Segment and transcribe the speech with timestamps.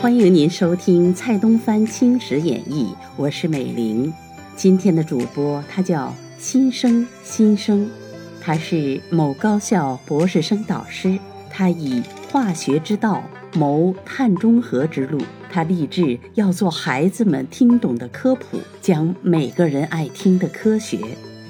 [0.00, 4.12] 欢迎您收听蔡东藩青史演义，我是美玲。
[4.56, 7.90] 今天的主播他叫新生新生，
[8.40, 11.18] 他是某高校博士生导师，
[11.48, 13.22] 他以化学之道
[13.54, 15.20] 谋碳中和之路，
[15.50, 20.98] 他立志要做孩子们听懂的科普，讲每个人爱听的科学。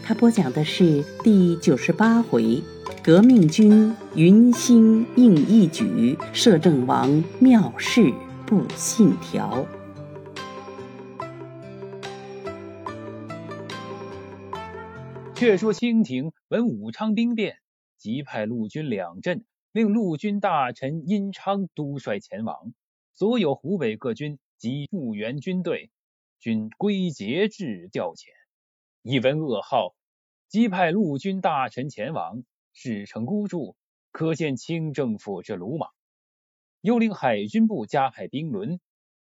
[0.07, 2.63] 他播讲的是第九十八回：
[3.03, 8.13] 革命军云兴应一举，摄政王妙事。
[8.47, 9.67] 不信条。
[15.35, 17.57] 却说清廷闻武昌兵变，
[17.97, 22.75] 即派陆军两镇，令陆军大臣殷昌督率前往。
[23.15, 25.91] 所有湖北各军及复员军队，
[26.39, 28.44] 均归节制调遣。
[29.07, 29.95] 一闻噩耗，
[30.49, 33.77] 即派陆军大臣前往，事成孤注，
[34.13, 35.91] 可见清政府之鲁莽。
[36.81, 38.81] 又令海军部加派兵轮，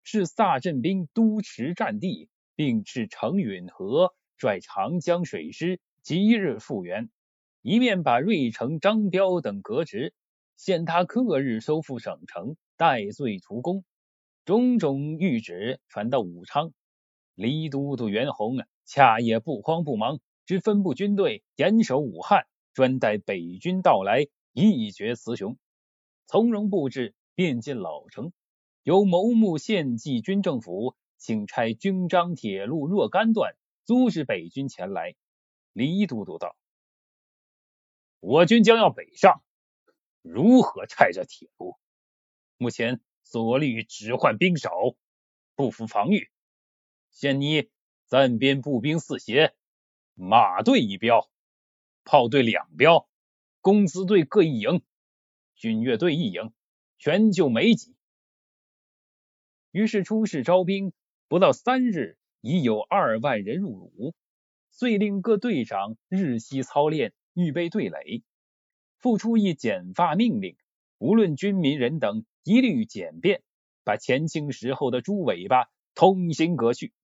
[0.04, 7.10] 是萨镇兵督持战地，并斥程允和率长江水师即日复原，
[7.60, 10.14] 一面把瑞城、张彪等革职，
[10.54, 13.84] 限他克日收复省城，戴罪图功。
[14.44, 16.72] 种种谕旨传到武昌，
[17.34, 18.54] 黎都督袁弘
[18.86, 25.58] 恰也不慌不忙，只分部军队严守武汉，专待北军到来，一决雌雄，
[26.26, 27.14] 从容布置。
[27.38, 28.32] 便进老城，
[28.82, 35.14] 由谋木献计军政府请差军章铁路若干段，阻止北军前来。
[35.74, 36.56] 黎都督道
[38.20, 39.42] ：“我军将要北上，
[40.22, 41.76] 如何拆这铁路？
[42.56, 44.70] 目前所虑只换兵少，
[45.56, 46.30] 不服防御。
[47.10, 47.68] 现你
[48.06, 49.54] 暂编步兵四协，
[50.14, 51.28] 马队一标，
[52.04, 53.08] 炮队两标，
[53.60, 54.82] 公子队各一营，
[55.54, 56.52] 军乐队一营。”
[56.98, 57.94] 全就没几，
[59.70, 60.94] 于是出使招兵，
[61.28, 64.14] 不到三日，已有二万人入伍。
[64.70, 68.22] 遂令各队长日夕操练，预备队垒。
[68.96, 70.56] 复出一剪发命令，
[70.96, 73.42] 无论军民人等，一律简便，
[73.84, 76.94] 把前清时候的猪尾巴通行革去。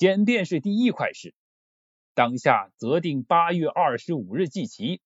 [0.00, 1.34] 简便是第一块事。
[2.14, 5.02] 当下则定八月二十五日祭旗，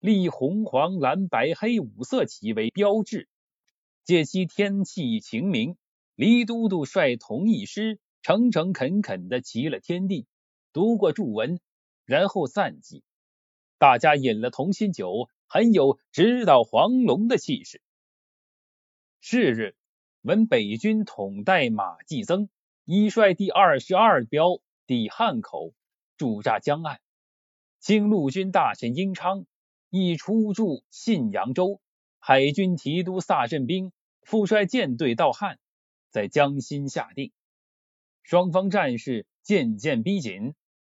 [0.00, 3.28] 立红黄蓝白黑五色旗为标志。
[4.04, 5.76] 借期天气晴明，
[6.14, 10.26] 黎都督率同一师，诚诚恳恳的齐了天地，
[10.72, 11.60] 读过祝文，
[12.06, 13.02] 然后散祭。
[13.76, 17.82] 大家饮了同心酒，很有直捣黄龙的气势。
[19.20, 19.76] 是日，
[20.22, 22.48] 闻北军统带马继增
[22.90, 25.74] 已率第二十二标抵汉口，
[26.16, 27.00] 驻扎江岸。
[27.80, 29.44] 清陆军大臣英昌
[29.90, 31.82] 已出驻信阳州，
[32.18, 33.92] 海军提督萨镇兵。
[34.22, 35.58] 副率舰队到汉，
[36.08, 37.30] 在江心下定。
[38.22, 40.54] 双方战事渐渐逼紧。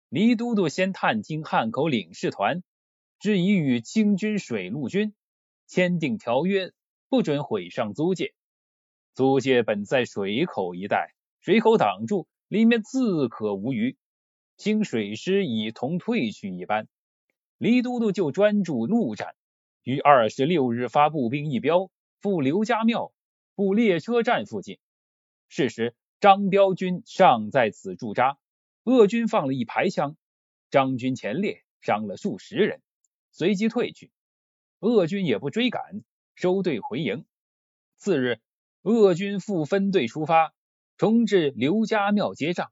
[0.10, 2.62] 黎都督先探听汉口领事团，
[3.18, 5.16] 只已与清军水陆军
[5.66, 6.72] 签订条约，
[7.08, 8.36] 不准毁上租界。
[9.16, 13.98] 租界本在水口一带，水口挡住，里面自可无虞。
[14.58, 16.88] 清水师已同退去一般。
[17.58, 19.36] 黎都督就专注陆战，
[19.84, 21.90] 于二十六日发步兵一标
[22.20, 23.14] 赴刘家庙。
[23.56, 24.80] 赴列车站附近，
[25.50, 28.38] 是时张彪军尚在此驻扎，
[28.84, 30.16] 鄂军放了一排枪，
[30.72, 32.82] 张军前列伤了数十人，
[33.32, 34.12] 随即退去。
[34.80, 37.26] 鄂军也不追赶，收队回营。
[37.98, 38.40] 次日，
[38.82, 40.54] 鄂军复分队出发，
[41.00, 42.72] 重至刘家庙接仗，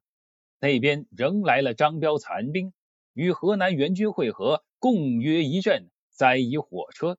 [0.60, 2.74] 那边仍来了张彪残兵，
[3.14, 7.18] 与河南援军会合，共约一阵，载以火车。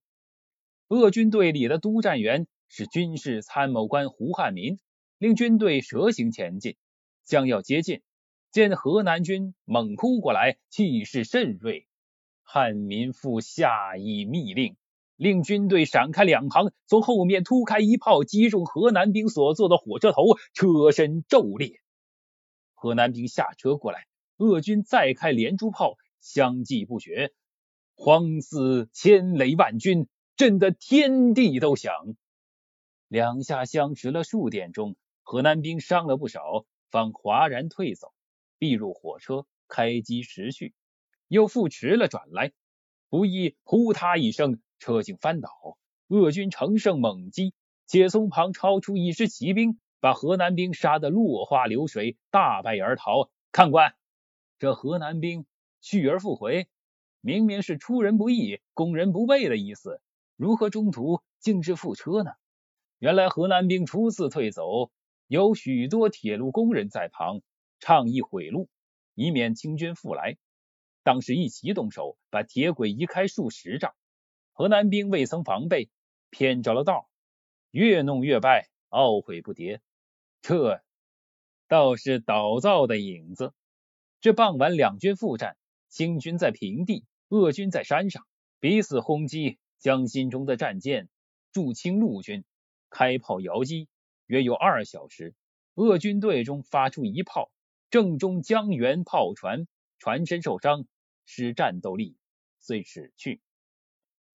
[0.86, 2.47] 鄂军队里的督战员。
[2.70, 4.78] 是军事参谋官胡汉民，
[5.16, 6.76] 令军队蛇形前进，
[7.24, 8.02] 将要接近，
[8.50, 11.86] 见河南军猛扑过来，气势甚锐。
[12.42, 14.77] 汉民复下一密令，
[15.18, 20.22] 令军队闪开两行，从后面突开一炮，击中河南兵所坐的火车头，
[20.54, 21.80] 车身骤裂。
[22.74, 24.06] 河南兵下车过来，
[24.36, 27.32] 鄂军再开连珠炮，相继不绝，
[27.97, 30.06] 慌似千雷万钧，
[30.36, 31.92] 震得天地都响。
[33.09, 34.94] 两下相持了数点钟，
[35.24, 38.12] 河南兵伤了不少，方哗然退走，
[38.56, 40.74] 避入火车，开机时序，
[41.26, 42.53] 又复迟了转来，
[43.09, 45.51] 不意扑嗒一声，车竟翻倒，
[46.09, 47.54] 鄂军乘胜猛击，
[47.86, 53.30] 且从旁超出一支骑兵，把河南兵杀得落花流水，大败而逃。
[53.53, 53.95] 看官，
[54.59, 55.47] 这河南兵
[55.80, 56.69] 去而复回，
[57.21, 60.01] 明明是出人不意，攻人不备的意思，
[60.36, 62.33] 如何中途径自复车呢？
[62.98, 64.91] 原来河南兵初次退走，
[65.27, 67.41] 有许多铁路工人在旁
[67.81, 68.69] 倡议毁路，
[69.15, 70.36] 以免清军复来。
[71.03, 73.95] 当时一齐动手，把铁轨移开数十丈。
[74.59, 75.89] 河南兵未曾防备，
[76.31, 77.09] 偏着了道，
[77.71, 79.78] 越弄越败，懊悔不迭。
[80.43, 80.83] 这
[81.69, 83.55] 倒是倒灶的影子。
[84.21, 85.57] 这傍晚，两军复战，
[85.89, 88.27] 清军在平地，鄂军在山上，
[88.59, 91.09] 彼此轰击，将心中的战舰
[91.53, 92.45] 驻清陆军，
[92.91, 93.87] 开炮遥击，
[94.27, 95.37] 约有二小时。
[95.75, 97.53] 鄂军队中发出一炮，
[97.91, 99.69] 正中江源炮船，
[100.01, 100.89] 船身受伤，
[101.27, 102.16] 失战斗力，
[102.59, 103.41] 遂驶去。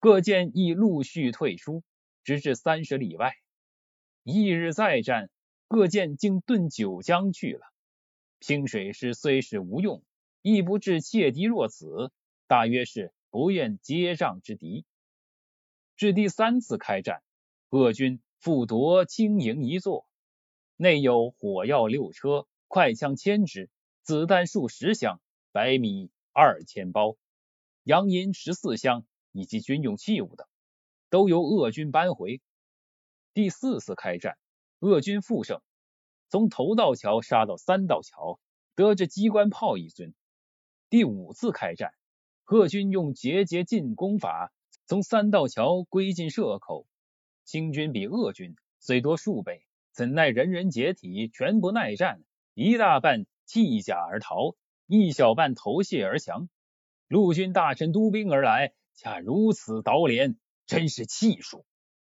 [0.02, 1.84] 各舰亦陆续退出，
[2.25, 3.37] 直至三十里外。
[4.25, 5.31] 翌日再战，
[5.69, 7.60] 各舰竟遁九江去了。
[8.40, 10.02] 清水师虽是无用，
[10.40, 12.10] 亦不至怯敌若此，
[12.49, 14.84] 大约是不愿接仗之敌。
[15.94, 17.22] 至第三次开战，
[17.70, 20.08] 鄂军复夺青营一座，
[20.75, 23.70] 内有火药六车，快枪千支，
[24.02, 25.20] 子弹数十箱，
[25.52, 27.16] 白米二千包，
[27.84, 30.46] 洋银十四箱，以及军用器物等，
[31.11, 32.40] 都由鄂军搬回。
[33.34, 34.38] 第四次开战，
[34.79, 35.61] 鄂军复胜。
[36.29, 38.38] 从头道桥杀到三道桥，
[38.75, 40.14] 得着机关炮一尊。
[40.88, 41.93] 第五次开战，
[42.44, 44.52] 贺军用节节进攻法，
[44.87, 46.87] 从三道桥归进社口。
[47.44, 52.23] 清军比鄂军虽多数倍，怎奈人人解体，全不耐战，
[52.55, 54.55] 一大半弃甲而逃，
[54.87, 56.49] 一小半投泻而降。
[57.08, 61.66] 陆军大臣督兵而来，恰如此捣脸，真是气数。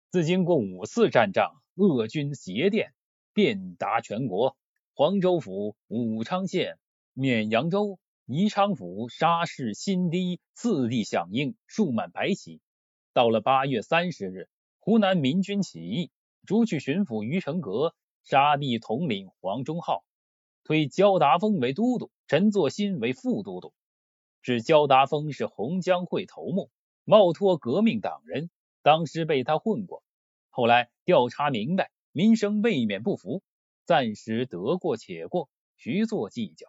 [0.10, 2.96] 自经过五次战仗，鄂军节电。
[3.32, 4.58] 遍达全国，
[4.96, 6.80] 黄州府、武昌县、
[7.14, 12.60] 绵阳州、宜昌府、沙市、新堤次第响应，数满白旗。
[13.14, 14.50] 到了八月三十日，
[14.80, 16.10] 湖南民军起义，
[16.48, 17.94] 逐去巡抚于成阁，
[18.24, 20.04] 杀毙统领黄忠浩，
[20.64, 23.76] 推焦达峰为都督，陈作新为副都督。
[24.42, 26.72] 指焦达峰是洪江会头目，
[27.10, 28.52] 冒托革命党人，
[28.84, 30.04] 当时被他混过，
[30.52, 31.90] 后来调查明白。
[32.12, 33.42] 民生未免不服，
[33.84, 36.68] 暂时得过且过，徐作计较。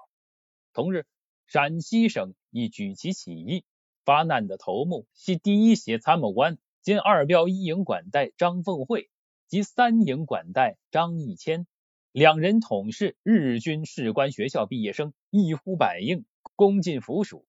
[0.73, 1.05] 同日，
[1.47, 3.67] 陕西省亦举旗起义，
[4.03, 9.11] 发难的头目系第一协参谋官兼二标一营管带张凤会
[9.47, 11.67] 及三营管带张义谦，
[12.13, 16.25] 两人统是日军士官学校毕业生，一呼百应，
[16.57, 17.45] 攻进府署。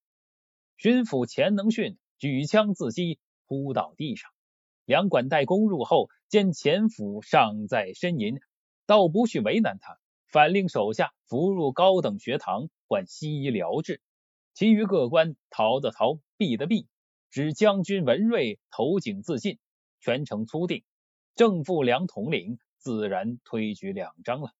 [0.76, 4.30] 巡抚钱能训举枪自击，扑倒地上。
[4.84, 8.38] 两管带攻入后，见前府尚在呻吟，
[8.86, 9.98] 倒不去为难他，
[10.28, 14.00] 反令手下扶入高等学堂，换西医疗治。
[14.54, 16.86] 其余各官逃的逃，避的避，
[17.28, 19.58] 只将军文瑞投井自尽，
[19.98, 20.84] 全城粗定。
[21.34, 24.52] 正副两统领自然推举两张了。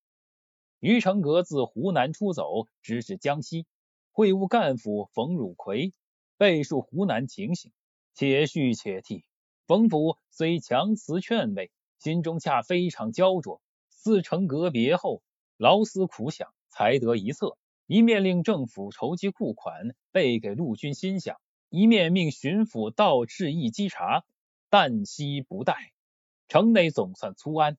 [0.80, 3.66] 于成阁自湖南出走，直至江西，
[4.10, 5.94] 会晤干府冯汝奎，
[6.42, 7.70] 背述湖南情形，
[8.14, 9.24] 且叙且替。
[9.68, 13.62] 冯府虽强词劝慰，心中恰非常焦灼。
[13.90, 15.22] 四成阁别后，
[15.56, 17.56] 劳思苦想，才得一策：
[17.86, 21.36] 一面令政府筹集库款备给陆军新饷，
[21.68, 24.24] 一面命巡抚到赤邑稽查，
[24.68, 25.92] 旦夕不待。
[26.48, 27.78] 城内总算粗安。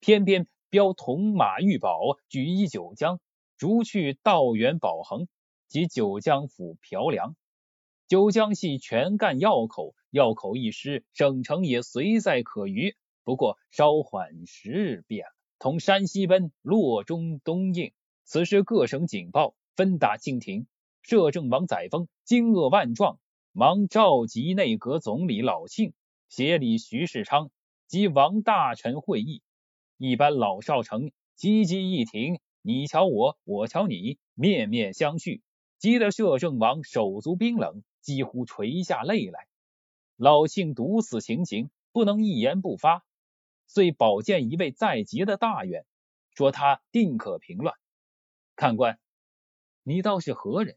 [0.00, 3.20] 偏偏标铜马玉宝举一九江，
[3.56, 5.28] 逐去道源保衡
[5.68, 7.36] 及九江府朴梁。
[8.10, 9.94] 九江系全干要口。
[10.10, 12.96] 要口一失，省城也随在可虞。
[13.22, 15.32] 不过稍缓时日便了。
[15.60, 17.92] 同山西奔，洛中东应。
[18.24, 20.66] 此时各省警报，分打清廷。
[21.02, 23.20] 摄政王载沣惊愕万状，
[23.52, 25.92] 忙召集内阁总理老庆、
[26.28, 27.52] 协理徐世昌
[27.86, 29.40] 及王大臣会议。
[29.98, 35.42] 一般老少城急急一停，你瞧我，我瞧你，面面相觑，
[35.78, 39.46] 急得摄政王手足冰冷，几乎垂下泪来。
[40.16, 43.04] 老庆独此情形，不能一言不发，
[43.66, 45.86] 遂保荐一位在籍的大员，
[46.34, 47.76] 说他定可平乱。
[48.56, 48.98] 看官，
[49.82, 50.76] 你倒是何人？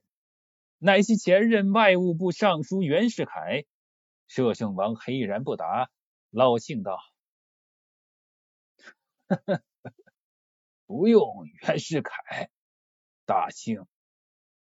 [0.77, 3.65] 乃系前任外务部尚书袁世凯。
[4.27, 5.89] 摄政王黑然不答。
[6.30, 7.00] 老庆道
[10.88, 12.50] ：“不用袁世凯，
[13.25, 13.86] 大清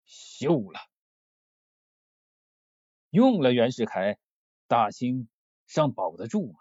[0.05, 0.79] 休了。
[3.17, 4.19] 用了袁世凯。”
[4.69, 5.27] 大清
[5.65, 6.59] 尚保得住吗？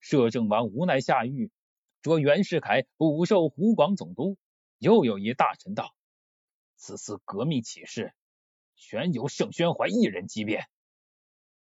[0.00, 1.50] 摄政王无奈下狱，
[2.02, 4.36] 捉袁世凯补授湖广总督。
[4.78, 5.94] 又有一大臣道
[6.76, 8.12] ：“此次革命起事，
[8.74, 10.68] 全由盛宣怀一人机变。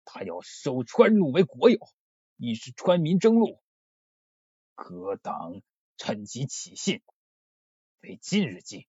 [0.05, 1.79] 他要收川路为国有，
[2.38, 3.62] 以使川民争路。
[4.75, 5.62] 各党
[5.98, 7.01] 趁机起信，
[8.00, 8.88] 非今日计，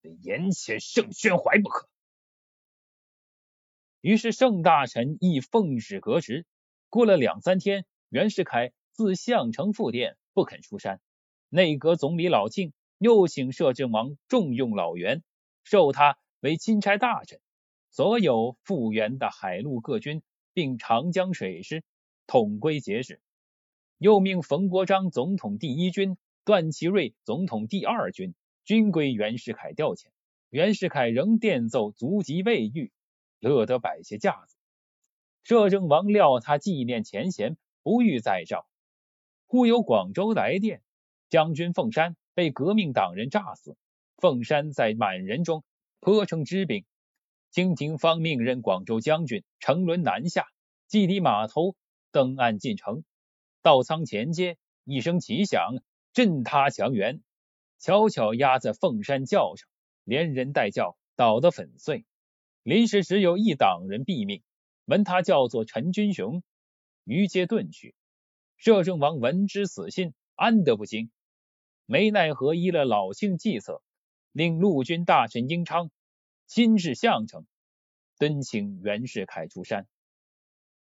[0.00, 1.88] 非严谴盛宣怀不可。
[4.02, 6.44] 于是盛大臣亦奉旨革职。
[6.90, 11.00] 过了两三天，袁世凯自项城复电，不肯出山。
[11.48, 15.22] 内阁总理老庆又请摄政王重用老袁，
[15.62, 17.38] 授他为钦差大臣，
[17.90, 21.84] 所有复原的海陆各军，并长江水师
[22.26, 23.20] 统归节制。
[23.98, 30.06] 又命冯国璋总统第一军，段祺瑞总统第二军，均归袁世凯调遣。
[30.50, 32.90] 袁世凯仍电奏足疾未愈。
[33.42, 34.56] 乐得摆些架子，
[35.42, 38.68] 摄政王料他纪念前嫌，不欲再召。
[39.48, 40.80] 忽有广州来电，
[41.28, 43.76] 将军凤山被革命党人炸死，
[44.16, 45.64] 凤山在满人中
[45.98, 46.84] 颇称知名。
[47.50, 50.46] 清廷方命任广州将军，乘轮南下，
[50.86, 51.74] 蓟抵码头，
[52.12, 53.02] 登岸进城，
[53.60, 55.82] 到仓前街，一声奇响，
[56.12, 57.22] 震塌墙垣，
[57.80, 59.68] 悄悄压在凤山轿上，
[60.04, 62.06] 连人带轿倒得粉碎。
[62.62, 64.40] 临时只有一党人毙命，
[64.84, 66.44] 闻他叫做陈君雄，
[67.04, 67.96] 于皆遁去。
[68.56, 71.10] 摄政王闻之死信，安得不惊？
[71.86, 73.82] 没奈何依了老庆计策，
[74.30, 75.90] 令陆军大臣英昌
[76.46, 77.46] 亲至项城，
[78.16, 79.88] 敦请袁世凯出山。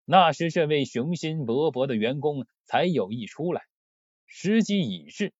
[0.04, 3.62] 那时这位雄心勃勃的员工才有意出来，
[4.26, 5.32] 时机已至。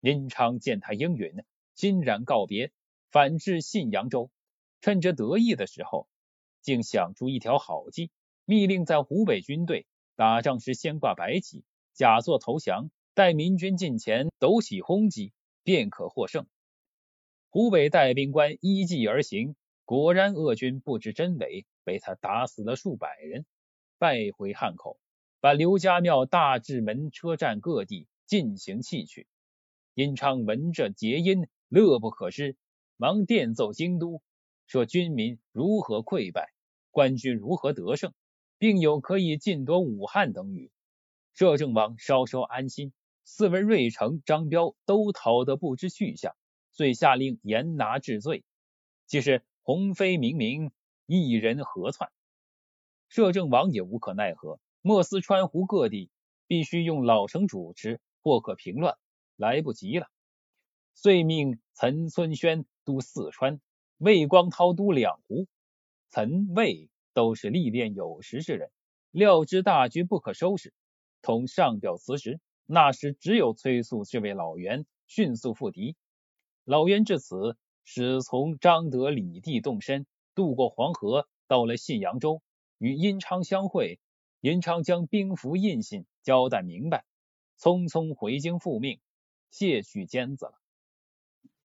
[0.00, 1.44] 英昌见他应允，
[1.74, 2.70] 欣然告别，
[3.10, 4.30] 返至信阳州。
[4.82, 6.08] 趁着得意的时候，
[6.60, 8.10] 竟想出一条好计，
[8.44, 9.86] 密令在湖北军队
[10.16, 16.48] 打仗时先挂白旗，假作投降，待民军近前抖起轰击，便可获胜。
[17.48, 23.46] 湖北带兵官依计而行，果然鄂军不知真伪，被他打死了数百人，
[23.98, 24.98] 败回汉口，
[25.40, 29.28] 把刘家庙、大治门、车站各地进行弃去。
[29.94, 32.56] 殷昌闻着捷音，乐不可支，
[32.96, 34.20] 忙电奏京都。
[34.72, 36.50] 说军民如何溃败，
[36.90, 38.14] 官军如何得胜，
[38.56, 40.72] 并有可以进夺武汉等语。
[41.34, 46.34] 摄政王稍稍安心，四位瑞城张彪都逃得不知去向，
[46.72, 48.44] 遂下令严拿治罪。
[49.06, 50.70] 即是鸿飞明明，
[51.04, 52.10] 一人何窜？
[53.10, 56.08] 摄政王也无可奈何，莫斯川湖各地
[56.46, 58.96] 必须用老臣主持，或可平乱，
[59.36, 60.08] 来不及了。
[60.94, 63.60] 遂命岑村宣督四川。
[64.02, 65.46] 魏光涛督两湖，
[66.10, 68.72] 岑魏都是历练有识之人，
[69.12, 70.74] 料知大局不可收拾，
[71.22, 72.40] 同上表辞职。
[72.66, 75.94] 那时只有催促这位老袁迅速复敌。
[76.64, 80.04] 老袁至此，始从张德、李地动身，
[80.34, 82.42] 渡过黄河，到了信阳州，
[82.78, 84.00] 与殷昌相会。
[84.40, 87.04] 殷昌将兵符印信交代明白，
[87.56, 88.98] 匆匆回京复命，
[89.52, 90.54] 卸去尖子了。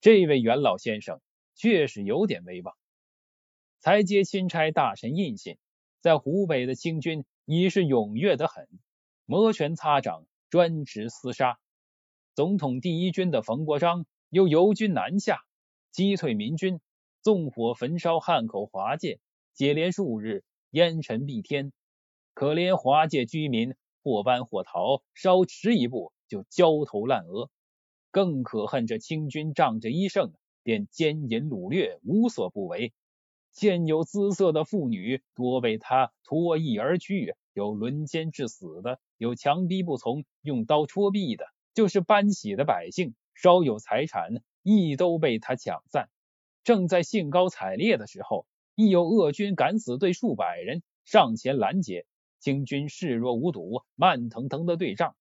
[0.01, 1.19] 这位袁老先生。
[1.57, 2.75] 确实有点威望，
[3.79, 5.57] 才接钦差大臣印信，
[5.99, 8.69] 在湖北的清军已是踊跃得很，
[9.25, 11.57] 摩拳擦掌，专职厮杀。
[12.35, 15.41] 总统第一军的冯国璋又由军南下，
[15.91, 16.79] 击退民军，
[17.23, 19.19] 纵火焚烧汉口华界，
[19.55, 21.73] 接连数日，烟尘蔽天。
[22.35, 23.73] 可怜华界居民
[24.03, 27.49] 或搬或逃，稍迟一步就焦头烂额。
[28.11, 30.31] 更可恨这清军仗着一胜。
[30.67, 32.91] 便奸淫掳掠，无所不为。
[33.53, 41.45] 见有姿色的妇女，多被他脱衣而去；有轮奸致死的，有强逼不从，用刀戳毙的。
[41.73, 46.09] 就是搬喜的百姓，稍有财产，亦都被他抢占。
[46.65, 48.45] 正在兴高采烈的时候，
[48.75, 52.05] 亦有鄂军敢死队数百人上前拦截，
[52.41, 55.15] 清军视若无睹，慢腾腾的对仗。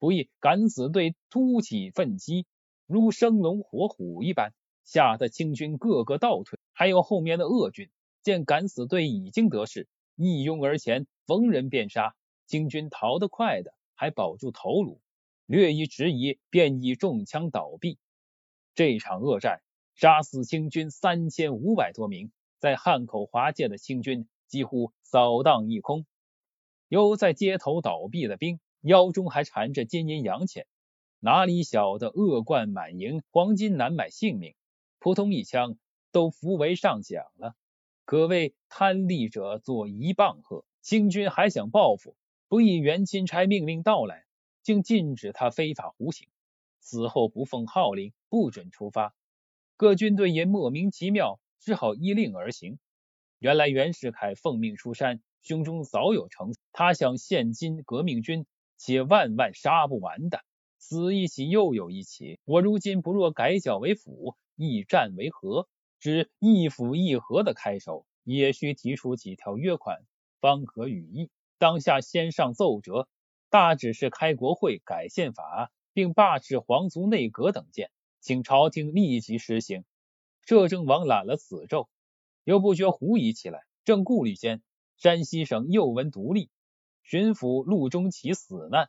[0.00, 2.44] 不意敢死队突起奋击。
[2.88, 6.58] 如生龙活虎一般，吓得清军个个倒退。
[6.72, 7.90] 还有后面的鄂军
[8.22, 12.16] 见敢死队已经得势，一拥而前，逢人便杀。
[12.46, 15.02] 清军逃得快的还保住头颅，
[15.44, 17.98] 略一迟疑，便已中枪倒毙。
[18.74, 19.60] 这场恶战
[19.94, 26.06] 杀死清军三千五百多名，在汉口华界的清军几乎扫荡一空。
[26.88, 30.66] 有在街头倒毙的兵，腰中还缠着金银洋钱。
[31.20, 34.54] 哪里晓得恶贯满盈，黄金难买性命，
[35.00, 35.76] 扑通一枪
[36.12, 37.56] 都扶为上将了，
[38.04, 40.64] 可谓贪利者作一棒喝。
[40.80, 44.24] 清军还想报复，不意袁钦差命令到来，
[44.62, 46.28] 竟禁止他非法胡行，
[46.78, 49.12] 此后不奉号令，不准出发。
[49.76, 52.78] 各军队也莫名其妙，只好依令而行。
[53.40, 58.46] 原来袁世凯奉命出山，胸中早有成，他想现今革命军，
[58.76, 60.44] 且万万杀不完的。
[60.78, 65.68] 此一起又有一起，我如今不若改剿为辅，一战为和，
[66.00, 69.98] 只一辅一和的开首，也需提出几条约款，
[70.40, 71.30] 方可与意。
[71.58, 73.08] 当下先上奏折，
[73.50, 79.84] 大旨是开国会、改宪法，并罢斥皇族内阁等件，请朝廷立即实行。
[80.42, 81.88] 摄政王揽了此奏。
[82.44, 84.62] 又不觉狐疑起来，正顾虑间，
[84.96, 86.48] 山西省又闻独立，
[87.02, 88.88] 巡抚陆中奇死难。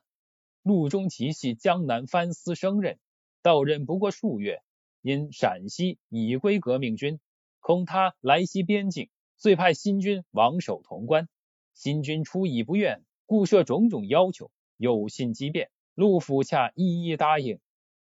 [0.64, 3.00] 陆中奇系江南藩司升任，
[3.42, 4.62] 到任不过数月，
[5.02, 7.20] 因陕西已归革命军，
[7.60, 11.28] 恐他来袭边境，遂派新军王守潼关。
[11.74, 15.72] 新军出已不愿，故设种种要求，有心机变。
[15.96, 17.60] 陆府恰一一答应。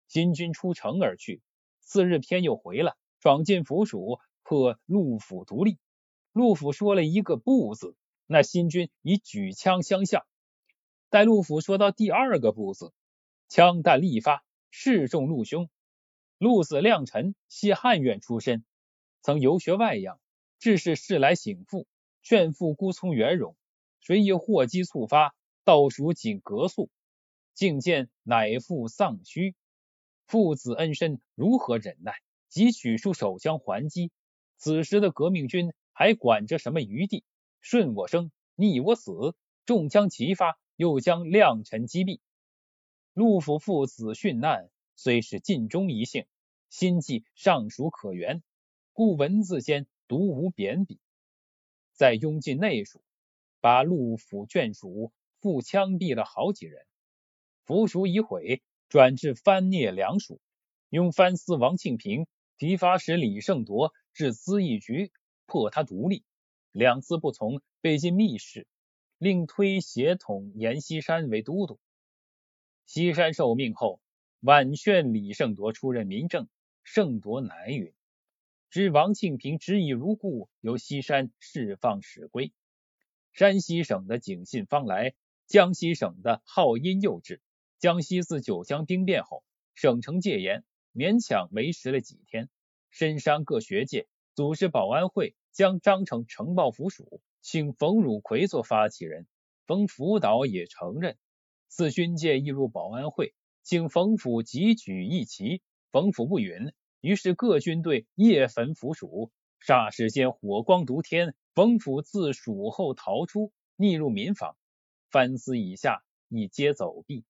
[0.08, 1.42] 新军出城而去，
[1.80, 4.20] 次日偏又回来，闯进府署。
[4.50, 5.78] 破陆府独立，
[6.32, 7.98] 陆府说了一个不字，
[8.28, 10.26] 那新军已举枪相向。
[11.10, 12.92] 待陆府说到第二个不字，
[13.48, 15.70] 枪弹立发，势中陆兄。
[16.38, 18.66] 陆子亮臣系汉院出身，
[19.22, 20.20] 曾游学外洋，
[20.60, 21.88] 致是事来省父，
[22.24, 23.56] 劝父孤从圆融，
[24.02, 25.34] 谁以祸机促发，
[25.64, 26.90] 倒属仅隔宿，
[27.54, 29.56] 竟见乃父丧躯，
[30.26, 32.16] 父子恩深，如何忍耐？
[32.50, 34.12] 即取出手枪还击。
[34.58, 37.24] 此时的革命军还管着什么余地？
[37.62, 39.36] 顺我生，逆我死，
[39.66, 42.22] 中枪齐发，又将亮臣击毙。
[43.13, 46.25] 陆府父子殉难，虽是尽忠一幸，
[46.69, 48.41] 心计尚属可原，
[48.93, 51.00] 故文字间独无贬笔。
[51.91, 53.01] 再拥进内署，
[53.60, 56.86] 把陆府眷属复枪毙了好几人。
[57.65, 60.39] 府署已毁，转至藩聂两署，
[60.89, 63.91] 用藩司王庆平、提发使李胜铎。
[64.13, 65.12] 置资一局，
[65.46, 66.24] 迫他独立，
[66.72, 68.65] 两次不从，被进密室，
[69.18, 71.80] 另推协统阎锡山为都督。
[72.86, 74.00] 锡山受命后，
[74.42, 76.48] 婉劝李胜铎出任民政，
[76.84, 77.94] 胜铎乃允。
[78.70, 82.53] 知王庆平执意如故，由锡山释放使归。
[83.34, 85.16] 山西省的警信方来，
[85.48, 87.42] 江西省的号音又至。
[87.80, 92.50] 江西自九江兵变后，省城戒严，勉强维持了几天。
[92.92, 99.28] 深山各学界组织保安会，将章程呈报府署，请冯汝奎做发起人。
[99.66, 101.18] 冯辅导也承认。
[101.70, 105.62] 四军界亦入保安会，请冯府即举义旗。
[105.92, 106.72] 冯府不允，
[107.02, 109.32] 于是各军队夜焚府署。
[109.60, 114.56] 霎时间火光独天，冯府自蜀后逃出，逆入民房。
[115.10, 117.26] 藩司以下亦皆走避。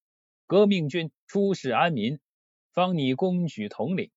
[0.45, 2.19] 革命军出使安民，
[2.71, 4.11] 方拟公举统领。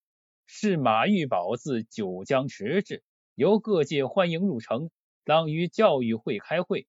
[0.46, 4.90] 是马玉宝自九江驰至，由各界欢迎入城，
[5.30, 6.88] 当于教育会开会，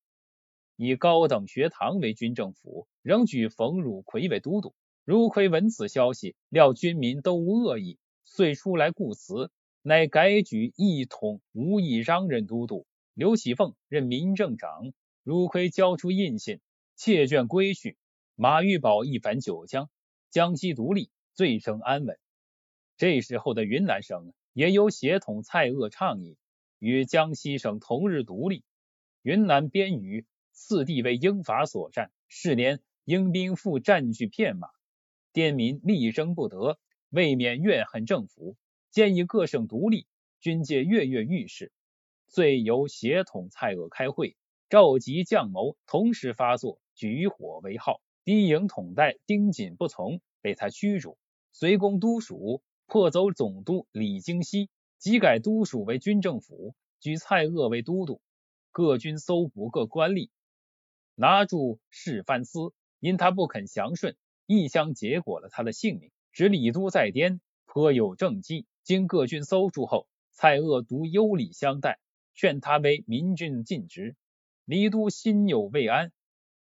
[0.75, 4.73] 以高等学堂为军政府，仍举冯汝奎为都督。
[5.06, 9.51] 汝奎闻此消息，料军民都无恶意，遂出来顾辞，
[9.84, 14.91] 乃改举一统无义章任都督，刘喜凤任民政长。
[15.21, 16.62] 汝奎交出印信，
[16.95, 17.95] 窃卷归去。
[18.34, 19.88] 马玉宝一反九江，
[20.32, 22.17] 江西独立，最生安稳。
[22.97, 26.39] 这时候的云南省也有协统蔡锷倡议，
[26.82, 28.63] 与江西省同日独立。
[29.22, 34.67] 云南边隅四地为英法所占，是年英兵复占据片马，
[35.32, 36.80] 滇民力争不得，
[37.12, 38.58] 未免怨恨政府，
[38.89, 40.08] 建议各省独立。
[40.39, 41.72] 军界跃跃欲试，
[42.28, 44.36] 遂由协统蔡锷开会，
[44.70, 48.02] 召集将谋，同时发作，举火为号。
[48.24, 51.20] 低营统带丁锦不从，被他驱逐，
[51.52, 52.63] 随公都署。
[52.88, 54.70] 破走总督李经羲，
[55.02, 58.22] 即改都署为军政府，举蔡锷为都督。
[58.70, 60.30] 各军搜捕各官吏，
[61.16, 66.12] 拿住释藩司，因他不肯降顺，一相结果了他的性命。
[66.32, 68.68] 指李都在颠，颇有政绩。
[68.84, 71.98] 经各军搜住后，蔡锷独优礼相待，
[72.36, 74.16] 劝他为民军尽职。
[74.66, 76.12] 李都心有未安，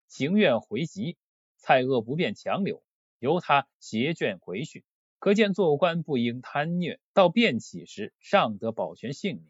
[0.09, 1.17] 情愿回籍，
[1.57, 2.83] 蔡锷不便强留，
[3.19, 4.85] 由他携卷回去。
[5.19, 9.47] 可见做官不应贪虐，到变起时尚得保全性命。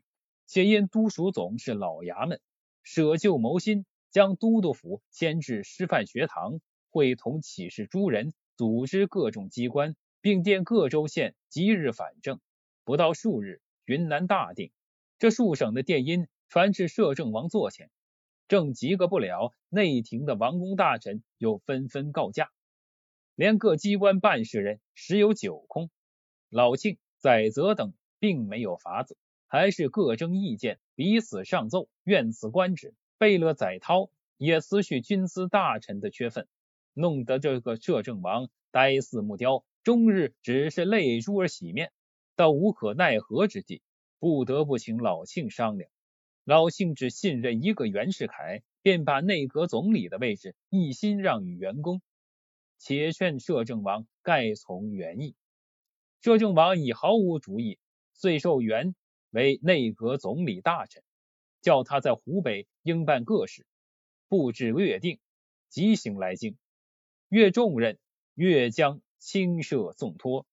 [0.46, 2.40] 且因都署总是老衙门，
[2.82, 12.40] 舍旧谋新，将都督府迁至师范学堂，会同起事诸人，组织各种机关，并电各州县即日反正。
[12.84, 14.70] 不到数日，云南大定。
[15.18, 17.90] 这数省的电音传至摄政王座前，
[18.46, 22.52] 正及个不了，内廷的王公大臣又纷纷告假。
[23.36, 25.90] 连各机关办事人时有九空，
[26.48, 29.16] 老庆、载泽等并没有法子。
[29.46, 32.94] 还是各争意见，彼此上奏，愿此官职。
[33.18, 36.48] 贝勒载涛也辞去军司大臣的缺分，
[36.94, 41.92] 弄得这个摄政王呆似木雕，终日只是泪珠而洗面，
[42.36, 43.82] 到无可奈何之际，
[44.18, 45.90] 不得不请老庆商量。
[46.44, 52.00] 老庆只信任一个袁世凯，便把内阁总理的位置一心让与袁公，
[52.78, 55.34] 且劝摄政王盖从原意。
[56.20, 57.78] 摄政王已毫无主意，
[58.12, 58.94] 遂授袁
[59.30, 61.02] 为内阁总理大臣，
[61.60, 63.66] 叫他在湖北应办各事，
[64.28, 65.18] 布置略定，
[65.68, 66.56] 即行来京。
[67.28, 67.98] 越重任，
[68.34, 70.46] 越将轻赦纵托，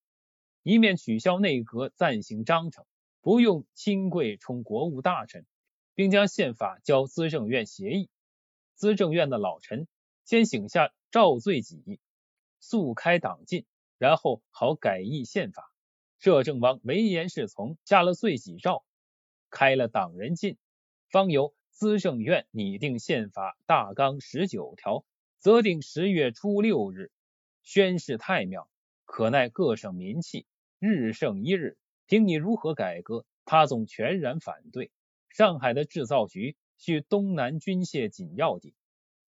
[0.62, 2.84] 一面取消内阁暂行章程，
[3.20, 5.46] 不用亲贵充国务大臣。
[5.96, 8.10] 并将宪法交资政院协议，
[8.74, 9.86] 资政院的老臣
[10.24, 12.00] 先醒下赵罪己，
[12.64, 13.66] 速开党禁，
[13.98, 15.70] 然后好改议宪法。
[16.18, 18.86] 摄政王唯言是从，下了罪己诏，
[19.50, 20.56] 开了党人禁，
[21.10, 25.04] 方由资政院拟定宪法大纲十九条，
[25.38, 27.12] 择定十月初六日
[27.62, 28.70] 宣示太庙。
[29.04, 30.46] 可奈各省民气
[30.78, 34.90] 日盛一日，凭你如何改革，他总全然反对。
[35.28, 38.74] 上海的制造局需东南军械紧要地。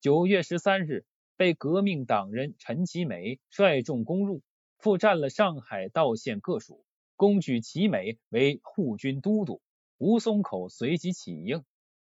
[0.01, 1.05] 九月十三日，
[1.37, 4.41] 被革命党人陈其美率众攻入，
[4.77, 6.83] 复占了上海道县各署，
[7.15, 9.61] 公举其美为护军都督。
[9.97, 11.63] 吴淞口随即起应，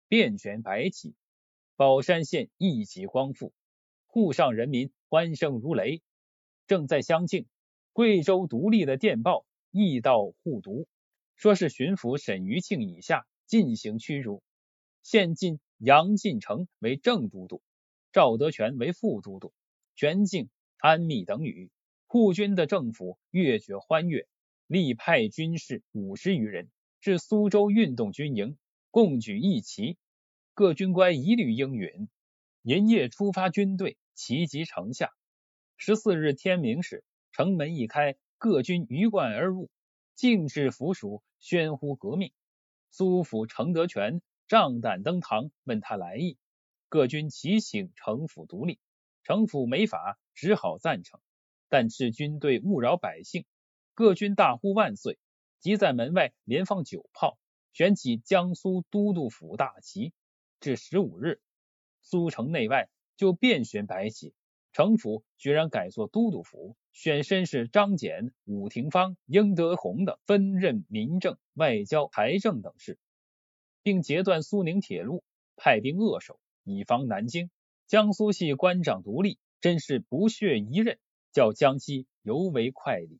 [0.08, 1.16] 遍选白旗，
[1.76, 3.54] 宝山县一起光复，
[4.06, 6.04] 沪上人民欢声如雷。
[6.68, 7.48] 正在相庆，
[7.92, 10.88] 贵州独立的电报亦到沪读，
[11.36, 13.26] 说是巡抚沈余庆以下。
[13.46, 14.42] 进行驱逐，
[15.04, 17.62] 现晋杨进成为正都督，
[18.13, 19.52] 赵德全为副都督，
[19.95, 21.71] 全境安密等语。
[22.06, 24.28] 护军的政府越觉欢悦，
[24.67, 26.69] 立派军士五十余人
[27.02, 28.56] 至苏州运动军营，
[28.91, 29.97] 共举一旗。
[30.54, 32.08] 各军官一律应允。
[32.62, 35.10] 银夜出发，军队齐集城下。
[35.76, 39.71] 十四日天明时，城门一开，各军鱼贯而入，
[40.15, 42.32] 径至府署，宣呼革命。
[42.91, 46.38] 苏府程德全仗胆登堂，问他来意。
[46.94, 48.78] 各军齐请城府独立，
[49.24, 51.20] 城府没法，只好赞成。
[51.68, 53.46] 但斥军队勿扰百姓，
[53.96, 55.18] 各军大呼万岁，
[55.60, 57.40] 即在门外连放九炮，
[57.72, 60.14] 悬起江苏都督府大旗。
[60.60, 61.42] 至十五日，
[62.04, 64.36] 苏城内外就遍悬白旗，
[64.72, 73.00] 城府居然改作都督府，选绅士张俭、武廷芳、英德宏等，分任民政、外交、财政等事，
[73.82, 75.24] 并截断苏宁铁路，
[75.56, 77.49] 派兵扼守，以防南京。
[77.88, 80.97] 江苏系官长独立，真是不屑一任，
[81.32, 83.19] 叫江西尤为快利。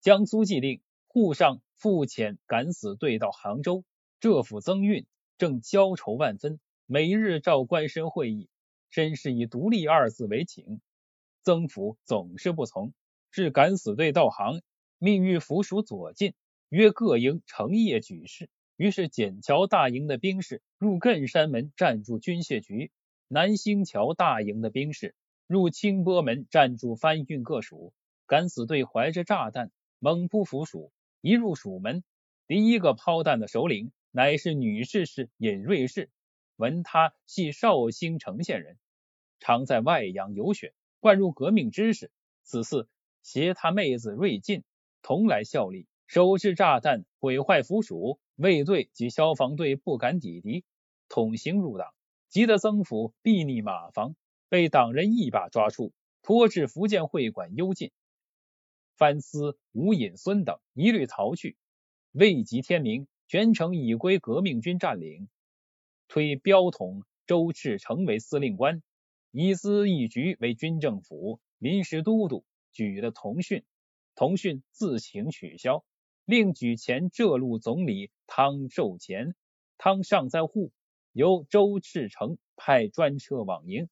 [0.00, 3.84] 江苏既令沪上复遣敢死队到杭州，
[4.20, 8.48] 浙府曾运正焦愁万分，每日召官绅会议，
[8.90, 10.80] 真是以独立二字为请。
[11.44, 12.92] 曾府总是不从，
[13.30, 14.60] 至敢死队到杭，
[14.98, 16.34] 命谕府属左近，
[16.68, 18.50] 约各营成夜举事。
[18.78, 22.92] 于是简桥大营的兵士入艮山门占住军械局，
[23.26, 25.16] 南星桥大营的兵士
[25.48, 27.92] 入清波门占住翻运各署。
[28.28, 32.04] 敢死队怀着炸弹猛扑府署，一入署门，
[32.46, 36.08] 第一个抛弹的首领乃是女士士尹瑞士，
[36.54, 38.78] 闻他系绍兴城县人，
[39.40, 40.72] 常在外洋游学。
[41.00, 42.12] 灌入革命知识，
[42.44, 42.88] 此次
[43.24, 44.62] 携他妹子瑞进
[45.02, 50.64] 同来效力，手持炸弹毁坏府署，卫队及消防队不敢抵敌，
[51.08, 51.92] 统行入党，
[52.28, 54.14] 急得曾府避匿马房，
[54.48, 57.90] 被党人一把抓住，拖至福建会馆幽禁。
[58.94, 61.56] 范思、吴隐、孙等一律逃去，
[62.12, 65.28] 未及天明，全城已归革命军占领，
[66.06, 68.84] 推标统、周赤成为司令官。
[69.32, 73.64] 以司一局为军政府临时都督，举了同训，
[74.14, 75.84] 同训自行取消，
[76.24, 79.34] 另举前浙路总理汤寿前。
[79.78, 80.70] 汤尚在沪，
[81.12, 83.88] 由周赤成派专车往迎，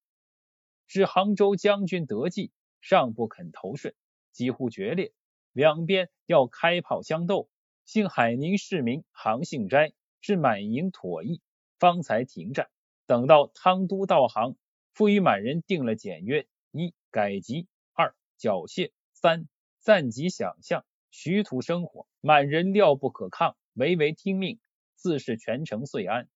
[0.87, 3.94] 使杭州将军得济，尚不肯投顺，
[4.31, 5.12] 几乎决裂，
[5.53, 7.49] 两边要开炮相斗。
[7.85, 11.40] 幸海宁市民杭信斋是满营妥意，
[11.79, 12.68] 方才停战。
[13.07, 14.57] 等到汤都到杭。
[14.92, 19.46] 赋予满人定了简约：一、改籍；二、缴械；三、
[19.79, 22.09] 暂即想象，徐图生活。
[22.22, 24.59] 满人料不可抗，唯唯听命，
[24.95, 26.31] 自是全城遂安。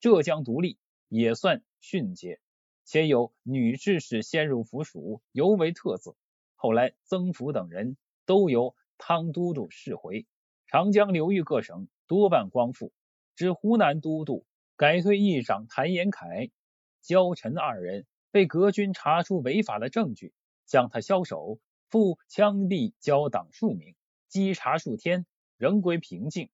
[0.00, 2.40] 浙江独立也算迅捷，
[2.86, 6.16] 且有女志士先入府署，尤为特色。
[6.54, 10.26] 后来曾福等人都由汤都督释回。
[10.66, 12.90] 长江流域各省多半光复，
[13.36, 16.50] 指湖南都督改退议长谭延闿、
[17.02, 20.32] 焦臣二人被革军查出违法的证据，
[20.64, 21.58] 将他枭首，
[21.90, 23.94] 复枪毙焦党数名。
[24.28, 25.26] 稽查数天，
[25.58, 26.48] 仍归平静。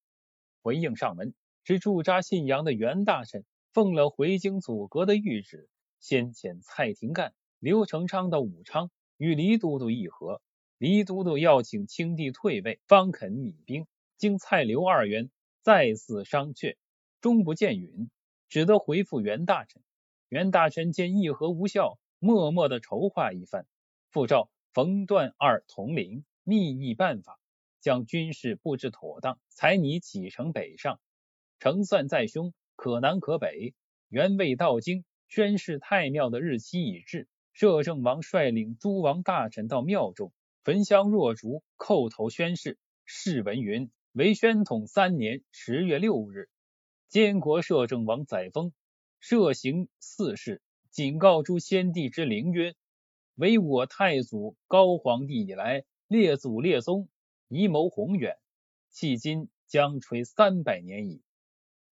[0.65, 5.69] 回应上门，是驻扎信阳的袁大臣奉了回京阻隔的谕旨，
[6.01, 10.41] 先遣蔡廷干、刘成昌到武昌与黎都督议和。
[10.79, 13.87] 黎都督要请清帝退位，方肯米兵。
[14.17, 15.29] 经蔡刘二员
[15.61, 16.77] 再次商榷，
[17.21, 18.09] 终不见允，
[18.49, 19.83] 只得回复袁大臣。
[20.31, 23.67] 袁大臣见议和无效，默默的筹划一番，
[24.11, 27.39] 复召冯段二统领，密议办法，
[27.85, 30.99] 将军事布置妥当，才拟启程北上。
[31.59, 33.75] 成算在胸，可南可北。
[34.09, 40.33] 原未到京宣示太庙的日期已至，摄政王率领诸王大臣到庙中。
[40.63, 42.79] 焚香若烛，叩头宣誓。
[43.05, 46.49] 誓文云：为宣统三年十月六日，
[47.11, 48.73] 监国摄政王载沣
[49.21, 52.75] 设行四事，警告诸先帝之灵曰：
[53.35, 57.11] 唯我太祖高皇帝以来，列祖列宗
[57.49, 58.39] 遗谋宏远，
[58.93, 61.23] 迄今将垂三百年矣。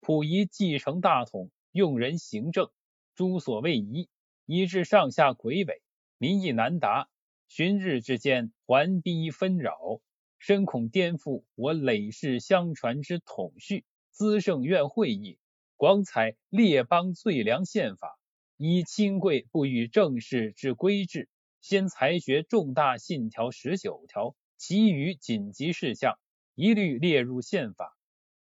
[0.00, 2.70] 溥仪继承大统，用人行政，
[3.14, 4.08] 诸所未移，
[4.46, 5.82] 以致上下魁伟，
[6.18, 7.08] 民意难达。
[7.48, 10.00] 旬日之间，环逼纷扰，
[10.38, 13.84] 深恐颠覆我累世相传之统序。
[14.10, 15.38] 资圣院会议，
[15.76, 18.18] 广采列邦最良宪法，
[18.56, 21.28] 以亲贵不与政事之规制，
[21.60, 26.20] 先裁决重大信条十九条，其余紧急事项
[26.54, 27.98] 一律列入宪法，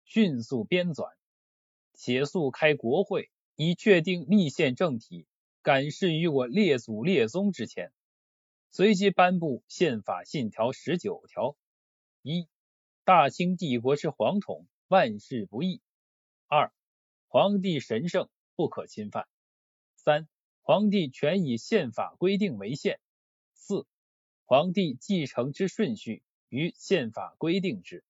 [0.02, 1.12] 迅速编纂，
[1.94, 5.28] 且速开国会，以确定立宪政体，
[5.62, 7.92] 感示于我列祖列宗之前。
[8.72, 11.56] 随即颁布宪法信条十九条：
[12.22, 12.48] 一、
[13.04, 15.80] 大清帝国之皇统，万世不易；
[16.48, 16.72] 二、
[17.28, 19.26] 皇帝神圣，不可侵犯；
[19.94, 20.28] 三、
[20.60, 22.96] 皇帝全以宪法规定为限；
[23.54, 23.86] 四、
[24.50, 28.02] 皇帝继承之顺序于宪法规定之；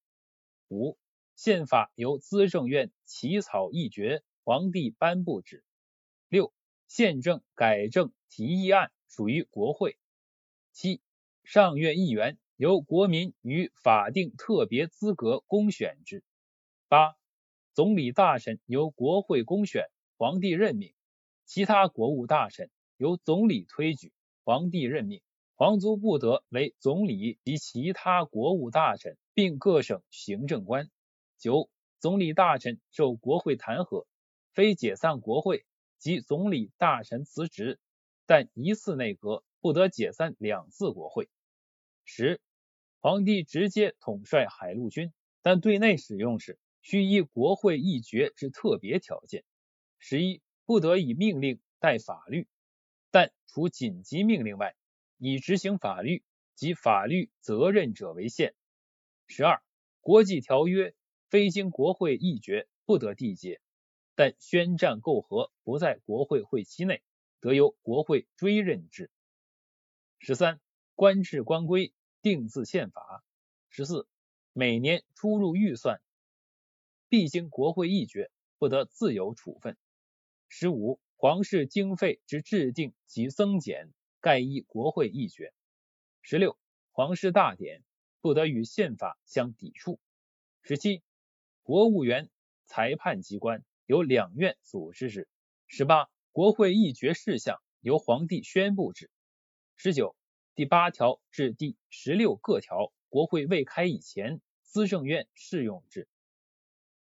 [0.70, 0.96] 五、
[1.36, 5.58] 宪法由资政院起草议决，皇帝颁布之；
[6.30, 6.54] 六、
[6.86, 9.98] 宪政改正提议案属于国会。
[10.72, 11.02] 七、
[11.44, 16.24] 上院议员由国民与法定特别资格公选之。
[16.88, 17.18] 八、
[17.74, 20.94] 总理大臣由国会公选，皇帝任命；
[21.44, 25.20] 其他国务大臣由总理推举，皇帝任命。
[25.60, 30.90] 皇族不得为总理及其他国务大臣，并各省行政官。
[31.36, 31.68] 九、
[31.98, 34.06] 总理大臣受国会弹劾，
[34.54, 35.66] 非解散国会
[35.98, 37.78] 及总理大臣辞职，
[38.24, 39.44] 但一次内阁。
[39.60, 41.28] 不得解散两次国会。
[42.06, 42.40] 十、
[43.00, 49.44] 皇帝直接统帅海陆军，但对内使用时需依国会议决之特别条件。
[49.98, 52.48] 十一、不得以命令代法律，
[53.10, 54.74] 但除紧急命令外，
[55.22, 58.54] 以执行法律及法律责任者为限。
[59.26, 59.62] 十二、
[60.00, 60.94] 国际条约
[61.28, 63.60] 非经国会议决不得缔结，
[64.14, 67.02] 但宣战媾和不在国会会期内，
[67.38, 69.10] 得由国会追认之。
[70.18, 70.58] 十三、
[70.94, 73.22] 官制官规定自宪法。
[73.68, 74.08] 十四、
[74.54, 76.00] 每年出入预算
[77.10, 79.76] 必经国会议决，不得自由处分。
[80.48, 85.52] 十五、皇室经费之制定及增减，盖依国会议决。
[86.22, 86.58] 十六、
[86.92, 87.82] 皇室大典
[88.20, 89.98] 不得与宪法相抵触。
[90.62, 91.02] 十七、
[91.62, 92.28] 国务院
[92.66, 95.26] 裁判机关由两院组织之。
[95.66, 99.10] 十八、国会议决事项由皇帝宣布之。
[99.76, 100.14] 十九、
[100.54, 106.06] 第八条至第十六各条，国会未开以前，资政院适用之。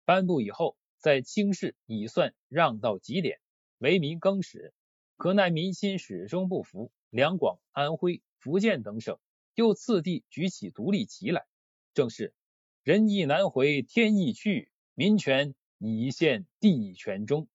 [0.05, 3.41] 颁布以后，在清室已算让到极点，
[3.79, 4.75] 为民更始。
[5.17, 9.19] 可奈民心始终不服，两广、安徽、福建等省
[9.55, 11.47] 又次第举起独立旗来，
[11.95, 12.35] 正是
[12.83, 17.49] 人意难回天意去，民权已陷地权中。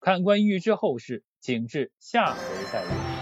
[0.00, 2.40] 看官欲知后事，请至下回
[2.72, 3.17] 再议。